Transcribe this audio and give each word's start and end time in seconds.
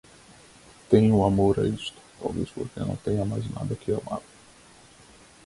Tenho 0.89 1.23
amor 1.23 1.59
a 1.59 1.67
isto, 1.67 1.93
talvez 2.19 2.49
porque 2.49 2.79
não 2.79 2.95
tenha 2.95 3.23
mais 3.23 3.47
nada 3.51 3.75
que 3.75 3.91
amar 3.91 4.23